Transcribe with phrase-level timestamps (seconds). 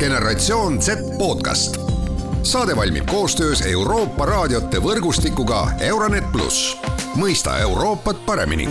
[0.00, 1.76] generatsioon Z podcast.
[2.42, 6.76] saade valmib koostöös Euroopa raadiote võrgustikuga Euronet pluss,
[7.20, 8.68] mõista Euroopat paremini.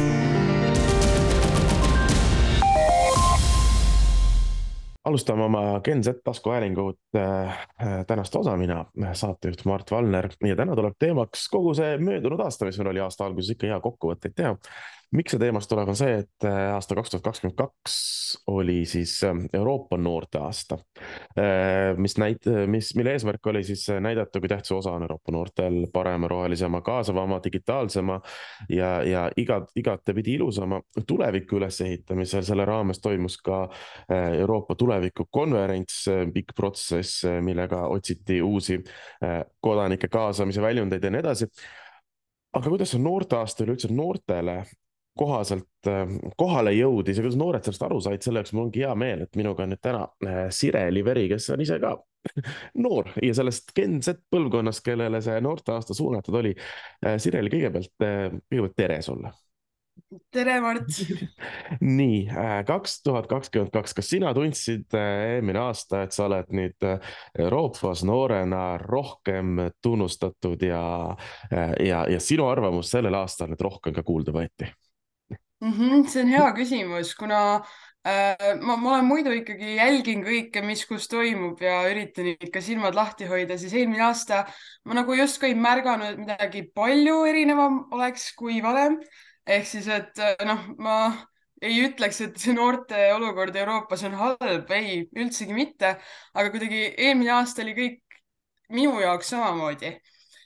[5.05, 7.67] Alustame oma Gen Z taskuhäälingut äh,
[8.07, 10.29] tänast osa, mina, saatejuht Mart Valner.
[10.43, 13.79] Ja täna tuleb teemaks kogu see möödunud aasta, mis meil oli aasta alguses ikka hea
[13.85, 14.57] kokkuvõtteid teha
[15.15, 17.95] miks see teemaks tuleb, on see, et äh, aasta kaks tuhat kakskümmend kaks
[18.51, 20.77] oli siis äh, Euroopa noorteaasta,
[21.39, 25.79] äh, mis näit-, mis, mille eesmärk oli siis näidata, kui tähtis osa on Euroopa noortel
[25.93, 28.19] parema, rohelisema, kaasavama, digitaalsema
[28.69, 32.45] ja, ja igat, igatepidi ilusama tuleviku ülesehitamisel.
[32.45, 33.63] selle raames toimus ka
[34.37, 38.79] Euroopa tulevikukonverents, pikk protsess, millega otsiti uusi
[39.61, 41.49] kodanike kaasamise väljundeid ja nii edasi
[42.53, 44.63] aga kuidas see noorteaasta üleüldse noortele
[45.19, 46.05] kohaselt äh,
[46.39, 49.39] kohale jõudis ja kuidas noored sellest aru said, selle jaoks mul ongi hea meel, et
[49.39, 51.97] minuga on nüüd täna äh, Sire Liveri, kes on ise ka
[52.85, 56.55] noor ja sellest Gen Z põlvkonnast, kellele see noorteaasta suunatud oli.
[57.03, 59.31] Äh, Sireli, kõigepealt, kõigepealt tere sulle.
[60.31, 60.87] tere, Mart.
[61.99, 62.19] nii,
[62.67, 66.87] kaks tuhat kakskümmend kaks, kas sina tundsid eelmine aasta, et sa oled nüüd
[67.39, 70.83] Euroopas noorena rohkem tunnustatud ja,
[71.51, 74.71] ja, ja sinu arvamus sellel aastal nüüd rohkem ka kuulda võeti?
[75.59, 75.71] Mm?
[75.71, 77.39] -hmm, see on hea küsimus, kuna
[78.07, 82.95] äh, ma, ma olen muidu ikkagi jälgin kõike, mis kus toimub ja üritan ikka silmad
[82.95, 84.45] lahti hoida, siis eelmine aasta
[84.85, 88.99] ma nagu justkui ei märganud, et midagi palju erinevam oleks kui varem.
[89.49, 90.97] ehk siis, et äh, noh, ma
[91.61, 95.97] ei ütleks, et noorte olukord Euroopas on halb, ei, üldsegi mitte,
[96.33, 98.21] aga kuidagi eelmine aasta oli kõik
[98.69, 99.97] minu jaoks samamoodi.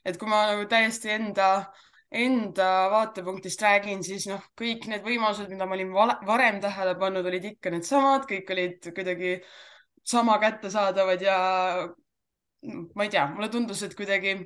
[0.06, 1.84] et kui ma nagu täiesti enda äh,
[2.14, 5.94] enda vaatepunktist räägin, siis noh, kõik need võimalused, mida ma olin
[6.28, 9.38] varem tähele pannud, olid ikka needsamad, kõik olid kuidagi
[10.06, 11.38] sama kättesaadavad ja
[12.94, 14.38] ma ei tea, mulle tundus, et kuidagi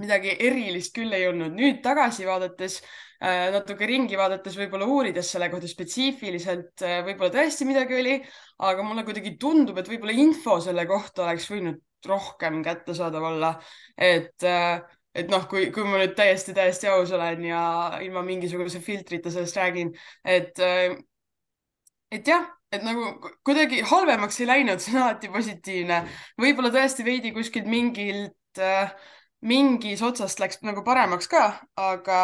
[0.00, 1.52] midagi erilist küll ei olnud.
[1.56, 2.78] nüüd tagasi vaadates,
[3.20, 8.16] äh, natuke ringi vaadates, võib-olla uurides selle kohta spetsiifiliselt, äh, võib-olla tõesti midagi oli,
[8.68, 13.54] aga mulle kuidagi tundub, et võib-olla info selle kohta oleks võinud rohkem kättesaadav olla.
[13.96, 14.80] et äh,
[15.14, 17.62] et noh, kui, kui ma nüüd täiesti, täiesti aus olen ja
[18.04, 19.92] ilma mingisuguse filtrita sellest räägin,
[20.24, 20.96] et, äh,
[22.12, 23.10] et jah, et nagu
[23.44, 26.02] kuidagi halvemaks ei läinud, see on alati positiivne.
[26.40, 28.94] võib-olla tõesti veidi kuskilt mingilt, äh,
[29.44, 32.20] mingis otsast läks nagu paremaks ka, aga,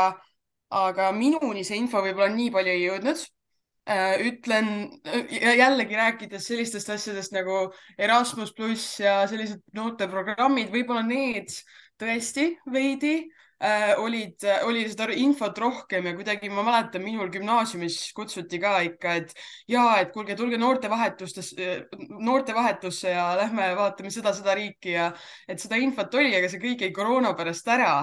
[0.71, 3.25] aga minuni see info võib-olla nii palju ei jõudnud
[3.91, 4.71] äh, ütlen
[5.59, 7.67] jällegi rääkides sellistest asjadest nagu
[7.99, 11.53] Erasmus pluss ja sellised noorteprogrammid, võib-olla need
[11.99, 13.13] tõesti veidi
[13.63, 19.17] äh, olid, oli seda infot rohkem ja kuidagi ma mäletan, minul gümnaasiumis kutsuti ka ikka,
[19.23, 19.35] et
[19.71, 21.75] ja et kuulge, tulge noortevahetustesse,
[22.15, 25.11] noortevahetusse ja lähme vaatame seda, seda riiki ja
[25.49, 28.01] et seda infot oli, aga see kõik jäi koroona pärast ära.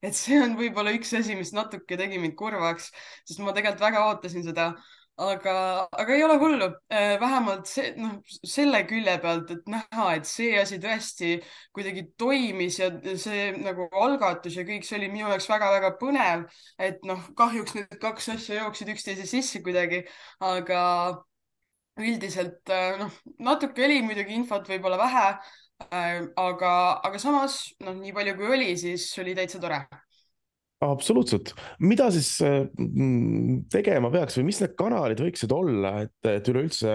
[0.00, 2.86] Et see on võib-olla üks asi, mis natuke tegi mind kurvaks,
[3.28, 4.70] sest ma tegelikult väga ootasin seda
[5.20, 5.54] aga,
[6.00, 10.54] aga ei ole hullu, äh, vähemalt see, noh, selle külje pealt, et näha, et see
[10.60, 11.34] asi tõesti
[11.76, 16.46] kuidagi toimis ja see nagu algatus ja kõik, see oli minu jaoks väga-väga põnev.
[16.80, 20.04] et noh, kahjuks need kaks asja jooksid üksteise sisse kuidagi,
[20.40, 20.82] aga
[22.00, 25.26] üldiselt äh, noh, natuke oli muidugi infot võib-olla vähe,
[25.90, 26.72] äh, aga,
[27.04, 29.84] aga samas noh, nii palju kui oli, siis oli täitsa tore
[30.84, 31.52] absoluutselt,
[31.84, 36.94] mida siis äh, mm, tegema peaks või mis need kanalid võiksid olla, et, et üleüldse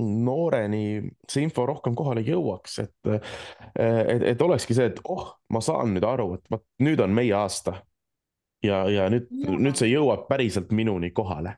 [0.00, 0.84] nooreni
[1.30, 3.12] see info rohkem kohale jõuaks, et,
[3.78, 7.36] et, et olekski see, et oh, ma saan nüüd aru, et vot nüüd on meie
[7.38, 7.80] aasta.
[8.66, 11.56] ja, ja nüüd, nüüd see jõuab päriselt minuni kohale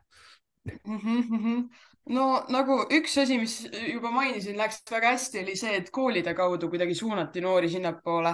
[0.85, 0.99] mm.
[0.99, 1.65] -hmm
[2.11, 6.67] no nagu üks asi, mis juba mainisin, läks väga hästi, oli see, et koolide kaudu
[6.71, 8.33] kuidagi suunati noori sinnapoole.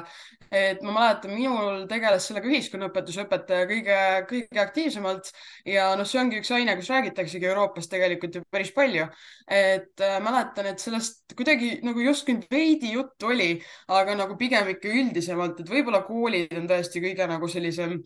[0.50, 4.00] et ma mäletan, minul tegeles sellega ühiskonnaõpetuse õpetaja kõige,
[4.32, 5.30] kõige aktiivsemalt
[5.70, 9.06] ja noh, see ongi üks aine, kus räägitaksegi Euroopast tegelikult ju päris palju.
[9.46, 13.52] et äh, mäletan, et sellest kuidagi nagu justkui veidi juttu oli,
[13.94, 18.00] aga nagu pigem ikka üldisemalt, et võib-olla koolid on tõesti kõige nagu sellisem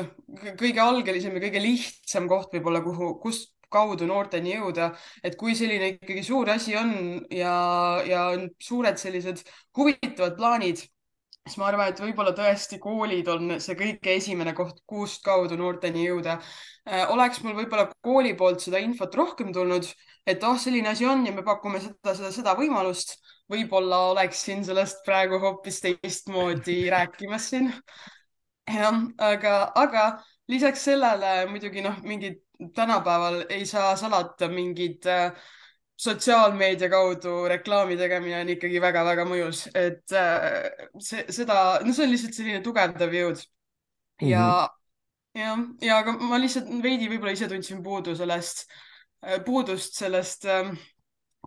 [0.00, 0.12] noh,
[0.56, 4.90] kõige algelisem ja kõige lihtsam koht võib-olla, kuhu, kust kaudu noorteni jõuda,
[5.24, 6.94] et kui selline ikkagi suur asi on
[7.34, 7.54] ja,
[8.06, 9.44] ja on suured sellised
[9.78, 10.82] huvitavad plaanid,
[11.46, 16.04] siis ma arvan, et võib-olla tõesti koolid on see kõige esimene koht, kust kaudu noorteni
[16.06, 16.38] jõuda.
[16.88, 19.88] Äh, oleks mul võib-olla kooli poolt seda infot rohkem tulnud,
[20.28, 23.16] et oh, selline asi on ja me pakume seda, seda, seda võimalust,
[23.50, 27.72] võib-olla oleksin sellest praegu hoopis teistmoodi rääkimas siin.
[28.70, 30.04] jah, aga, aga
[30.50, 32.38] lisaks sellele muidugi noh, mingid
[32.74, 35.32] tänapäeval ei saa salata mingid äh,
[36.00, 42.14] sotsiaalmeedia kaudu reklaami tegemine on ikkagi väga-väga mõjus, et äh, see, seda, no see on
[42.14, 43.42] lihtsalt selline tugevdav jõud.
[44.24, 45.42] ja mm, -hmm.
[45.42, 48.64] jah, ja aga ma lihtsalt veidi võib-olla ise tundsin puudu sellest,
[49.26, 50.72] äh, puudust sellest äh,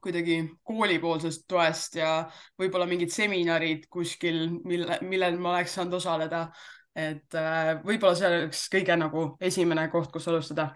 [0.04, 0.38] kuidagi
[0.68, 6.48] koolipoolsest toest ja võib-olla mingid seminarid kuskil, mille, millel ma oleks saanud osaleda.
[6.96, 10.76] et äh, võib-olla see oleks kõige nagu esimene koht, kus alustada.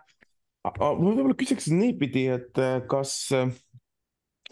[0.79, 3.29] Ma võib-olla küsiks niipidi, et äh, kas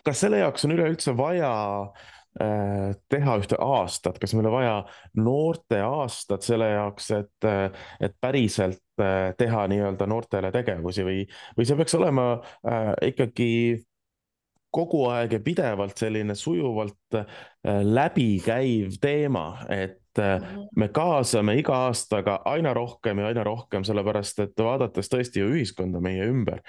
[0.05, 1.51] kas selle jaoks on üleüldse vaja
[2.41, 4.75] äh, teha ühte aastat, kas meil on vaja
[5.17, 7.49] noorte aastat selle jaoks, et,
[8.03, 11.25] et päriselt äh, teha nii-öelda noortele tegevusi või,
[11.57, 13.51] või see peaks olema äh, ikkagi
[14.75, 17.15] kogu aeg ja pidevalt selline sujuvalt
[17.65, 20.67] läbikäiv teema, et mhm.
[20.75, 26.03] me kaasame iga aastaga aina rohkem ja aina rohkem, sellepärast et vaadates tõesti ju ühiskonda
[26.03, 26.61] meie ümber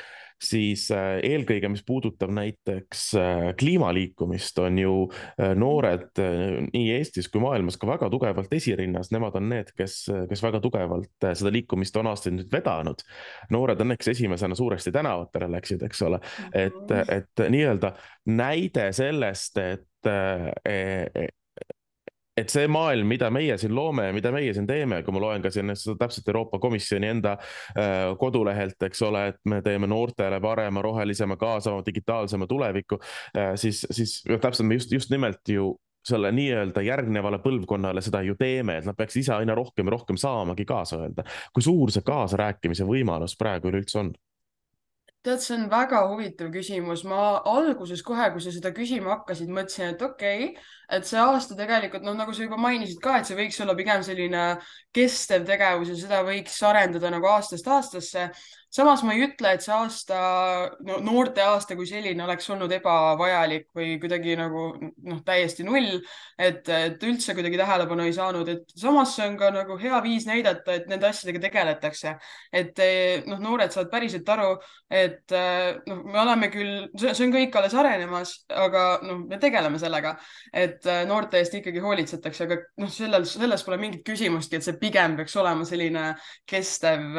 [0.43, 6.21] siis äh, eelkõige, mis puudutab näiteks äh, kliimaliikumist, on ju äh, noored
[6.73, 9.99] nii Eestis kui maailmas ka väga tugevalt esirinnas, nemad on need, kes,
[10.29, 13.05] kes väga tugevalt seda liikumist on aastaid nüüd vedanud.
[13.51, 16.21] noored õnneks esimesena suuresti tänavatele läksid, eks ole,
[16.53, 17.13] et, mhm.
[17.17, 17.95] et nii-öelda
[18.37, 21.27] näide sellest, et e,
[22.37, 25.53] et see maailm, mida meie siin loome mida meie siin teeme, kui ma loen ka
[25.53, 30.85] siin seda täpselt Euroopa Komisjoni enda äh, kodulehelt, eks ole, et me teeme noortele parema,
[30.85, 33.01] rohelisema, kaasava, digitaalsema tuleviku
[33.57, 35.73] siis, siis täpselt me just, just nimelt ju
[36.07, 40.21] selle nii-öelda järgnevale põlvkonnale seda ju teeme, et nad peaks ise aina rohkem ja rohkem
[40.21, 41.27] saamagi kaasa öelda.
[41.55, 44.13] kui suur see kaasarääkimise võimalus praegu üleüldse on?
[45.25, 47.05] Tead, see on väga huvitav küsimus.
[47.05, 50.67] ma alguses kohe, kui sa seda küsima hakkasid, mõtlesin, et okei okay,,
[50.99, 54.05] et see aasta tegelikult, noh, nagu sa juba mainisid ka, et see võiks olla pigem
[54.07, 54.45] selline
[54.95, 58.29] kestev tegevus ja seda võiks arendada nagu aastast aastasse
[58.77, 60.19] samas ma ei ütle, et see aasta
[60.85, 66.01] no,, noorte aasta kui selline oleks olnud ebavajalik või kuidagi nagu noh, täiesti null,
[66.39, 70.27] et, et üldse kuidagi tähelepanu ei saanud, et samas see on ka nagu hea viis
[70.29, 72.17] näidata, et nende asjadega tegeletakse.
[72.53, 72.83] et
[73.27, 74.51] noh, noored saavad päriselt aru,
[74.93, 75.37] et
[75.89, 80.17] noh, me oleme küll, see on kõik alles arenemas, aga noh, me tegeleme sellega,
[80.53, 85.17] et noorte eest ikkagi hoolitsetakse, aga noh, sellel, selles pole mingit küsimustki, et see pigem
[85.17, 86.11] peaks olema selline
[86.49, 87.17] kestev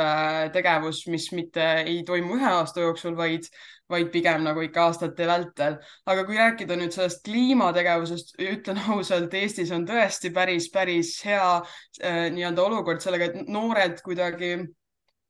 [0.53, 3.47] tegevus, mis mitte ei toimu ühe aasta jooksul, vaid,
[3.89, 5.77] vaid pigem nagu ikka aastate vältel.
[6.05, 12.27] aga kui rääkida nüüd sellest kliimategevusest, ütlen ausalt, Eestis on tõesti päris, päris hea äh,
[12.35, 14.55] nii-öelda olukord sellega, et noored kuidagi,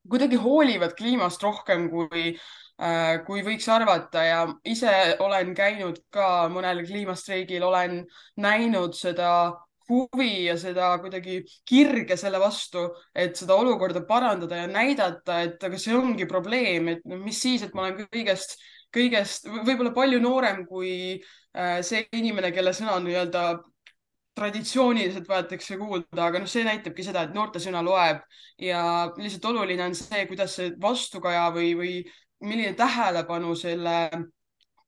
[0.10, 6.86] kuidagi hoolivad kliimast rohkem kui äh, kui võiks arvata ja ise olen käinud ka mõnel
[6.88, 8.02] kliimastreigil, olen
[8.42, 9.32] näinud seda
[9.90, 15.80] huvi ja seda kuidagi kirge selle vastu, et seda olukorda parandada ja näidata, et aga
[15.82, 18.58] see ongi probleem, et no mis siis, et ma olen kõigest,
[18.94, 23.48] kõigest võib-olla palju noorem kui äh, see inimene, kelle sõna nii-öelda
[24.38, 28.22] traditsiooniliselt võetakse kuulda, aga noh, see näitabki seda, et noorte sõna loeb.
[28.62, 28.82] Ja
[29.18, 31.94] lihtsalt oluline on see, kuidas see vastukaja või, või
[32.46, 33.98] milline tähelepanu selle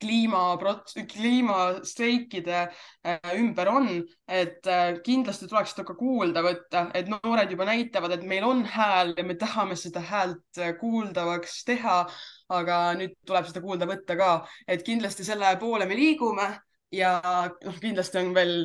[0.03, 2.59] kliimaprot-, kliimastreikide
[3.05, 3.89] äh, ümber on,
[4.27, 8.63] et äh, kindlasti tuleks seda ka kuulda võtta, et noored juba näitavad, et meil on
[8.67, 12.01] hääl ja me tahame seda häält äh, kuuldavaks teha.
[12.49, 14.29] aga nüüd tuleb seda kuulda võtta ka,
[14.65, 16.47] et kindlasti selle poole me liigume
[16.91, 18.55] ja noh, kindlasti on veel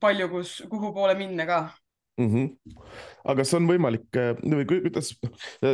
[0.00, 1.60] palju, kus, kuhu poole minna ka
[2.18, 2.28] mm.
[2.28, 2.74] -hmm.
[3.24, 5.10] aga kas on võimalik äh, või kuidas,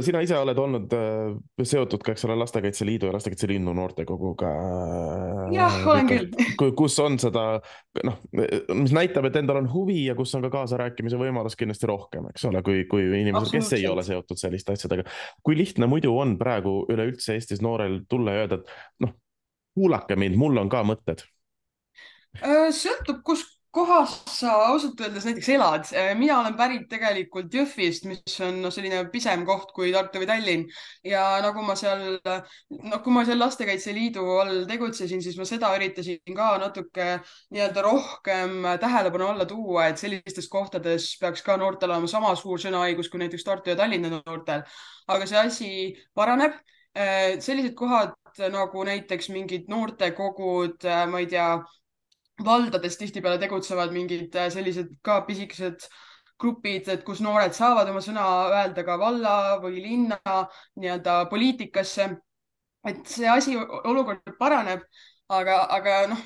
[0.07, 4.51] sina ise oled olnud äh, seotud ka, eks ole, Lastekaitse Liidu ja Lastekaitse Linnu noortekoguga.
[5.55, 6.29] jah, olen küll.
[6.81, 7.47] kus on seda,
[8.07, 12.31] noh, mis näitab, et endal on huvi ja kus on ka kaasarääkimise võimalus kindlasti rohkem,
[12.33, 15.09] eks ole, kui, kui inimesel, kes ei ole seotud selliste asjadega.
[15.43, 19.17] kui lihtne muidu on praegu üleüldse Eestis noorel tulla ja öelda, et noh,
[19.77, 21.23] kuulake mind, mul on ka mõtted
[22.41, 25.87] äh, sõltub, kus kohas sa ausalt öeldes näiteks elad?
[25.95, 30.29] Äh, mina olen pärit tegelikult Jõhvist, mis on no, selline pisem koht kui Tartu või
[30.31, 30.65] Tallinn
[31.07, 35.71] ja nagu ma seal, noh, kui ma seal Lastekaitse Liidu all tegutsesin, siis ma seda
[35.79, 37.09] üritasin ka natuke
[37.55, 43.11] nii-öelda rohkem tähelepanu alla tuua, et sellistes kohtades peaks ka noortel olema sama suur sõnaõigus
[43.13, 44.67] kui näiteks Tartu ja Tallinna noortel.
[45.11, 45.71] aga see asi
[46.15, 46.59] paraneb.
[46.99, 48.17] Äh, sellised kohad
[48.51, 51.53] nagu näiteks mingid noortekogud, äh, ma ei tea
[52.45, 55.87] valdades tihtipeale tegutsevad mingid äh, sellised ka pisikesed
[56.41, 60.19] grupid, et kus noored saavad oma sõna öelda ka valla või linna
[60.81, 62.11] nii-öelda poliitikasse.
[62.89, 64.81] et see asi, olukord paraneb,
[65.29, 66.23] aga, aga noh,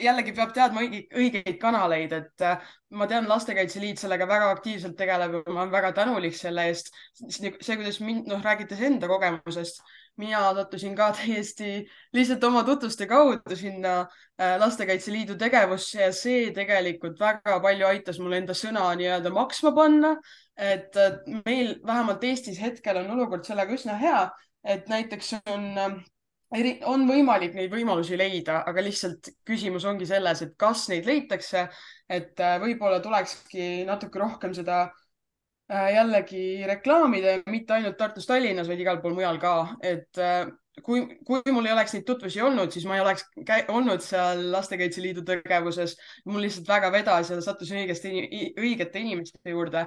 [0.00, 5.38] jällegi peab teadma õigeid kanaleid, et äh, ma tean, Lastekaitse Liit sellega väga aktiivselt tegeleb
[5.38, 6.92] ja ma olen väga tänulik selle eest.
[7.20, 9.82] see, kuidas mind, noh, räägites enda kogemusest,
[10.20, 11.72] mina sattusin ka täiesti
[12.16, 18.20] lihtsalt oma tutvuste kaudu sinna äh, Lastekaitse Liidu tegevusse ja see tegelikult väga palju aitas
[18.22, 20.14] mul enda sõna nii-öelda maksma panna.
[20.60, 20.96] et
[21.46, 24.26] meil vähemalt Eestis hetkel on olukord sellega üsna hea,
[24.64, 26.02] et näiteks on
[26.90, 31.68] on võimalik neid võimalusi leida, aga lihtsalt küsimus ongi selles, et kas neid leitakse,
[32.10, 34.80] et äh, võib-olla tulekski natuke rohkem seda
[35.70, 40.50] äh, jällegi reklaamida, mitte ainult Tartus, Tallinnas, vaid igal pool mujal ka, et äh,
[40.82, 43.28] kui, kui mul ei oleks neid tutvusi olnud, siis ma ei oleks
[43.70, 45.96] olnud seal Lastekaitse Liidu tegevuses.
[46.26, 48.26] mul lihtsalt väga vedas ja sattusin õigesti,
[48.58, 49.86] õigete inimeste juurde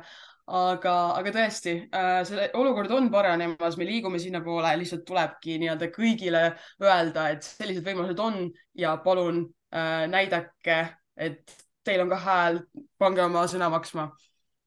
[0.52, 6.44] aga, aga tõesti äh,, see olukord on paranemas, me liigume sinnapoole, lihtsalt tulebki nii-öelda kõigile
[6.84, 8.40] öelda, et sellised võimalused on
[8.80, 9.46] ja palun
[9.76, 10.80] äh, näidake,
[11.16, 12.62] et teil on ka hääl,
[13.00, 14.10] pange oma sõna maksma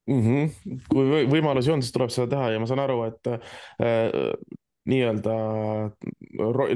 [0.09, 0.23] mm.
[0.23, 0.85] -hmm.
[0.88, 4.30] kui võimalusi on, siis tuleb seda teha ja ma saan aru, et äh,
[4.87, 5.35] nii-öelda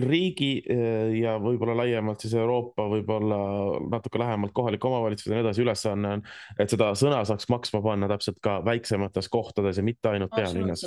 [0.02, 3.38] riigi eh, ja võib-olla laiemalt siis Euroopa, võib-olla
[3.92, 6.24] natuke lähemalt kohalik omavalitsus ja nii edasi, ülesanne on,
[6.58, 10.86] et seda sõna saaks maksma panna täpselt ka väiksemates kohtades ja mitte ainult pealinnas.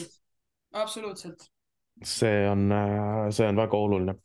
[0.74, 1.48] absoluutselt.
[2.03, 4.18] see on, eh, see on väga oluline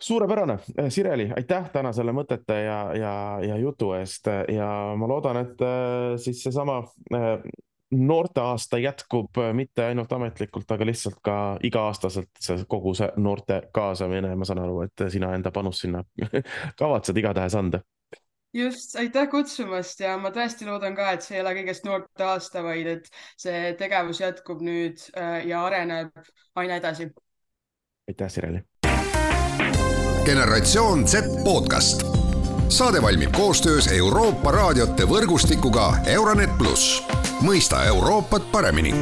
[0.00, 3.14] suurepärane, eh, Sireli, aitäh täna selle mõtete ja, ja,
[3.44, 5.66] ja jutu eest ja ma loodan, et
[6.24, 6.80] siis seesama
[7.90, 14.34] noorteaasta jätkub äh, mitte ainult ametlikult, aga lihtsalt ka iga-aastaselt see kogu see noorte kaasamine,
[14.36, 16.04] ma saan aru, et sina enda panust sinna
[16.80, 17.82] kavatsed igatahes anda.
[18.54, 22.62] just, aitäh kutsumast ja ma tõesti loodan ka, et see ei ole kõigest noorte aasta,
[22.62, 26.14] vaid et see tegevus jätkub nüüd äh, ja areneb
[26.54, 27.10] aina edasi.
[28.08, 28.62] aitäh, Sireli.
[30.24, 32.06] generatsioon Z podcast
[32.70, 37.02] saade valmib koostöös Euroopa raadiote võrgustikuga Euronet pluss
[37.40, 38.92] mõista Euroopat paremini